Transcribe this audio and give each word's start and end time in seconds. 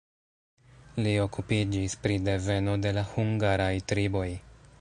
Li 1.07 1.11
okupiĝis 1.25 1.97
pri 2.05 2.17
deveno 2.31 2.75
de 2.87 2.97
la 3.01 3.07
hungaraj 3.15 3.73
triboj. 3.93 4.29